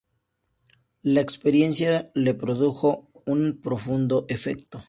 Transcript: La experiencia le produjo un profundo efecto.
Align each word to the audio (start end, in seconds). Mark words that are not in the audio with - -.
La 1.03 1.21
experiencia 1.21 2.05
le 2.15 2.33
produjo 2.33 3.11
un 3.27 3.59
profundo 3.61 4.25
efecto. 4.29 4.79